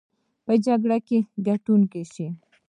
[0.45, 1.17] په جګړه کې
[1.47, 2.27] ګټونکي شي.